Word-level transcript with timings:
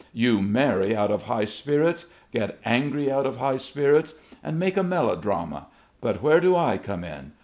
"You 0.13 0.41
marry 0.41 0.95
out 0.95 1.11
of 1.11 1.21
high 1.29 1.45
spirits, 1.45 2.07
get 2.31 2.57
angry 2.65 3.11
out 3.11 3.27
of 3.27 3.37
high 3.37 3.57
spirits, 3.57 4.15
and 4.43 4.57
make 4.57 4.75
a 4.75 4.81
melodrama 4.81 5.67
but 6.01 6.23
where 6.23 6.39
do 6.39 6.55
I 6.55 6.79
come 6.79 7.03
in? 7.03 7.33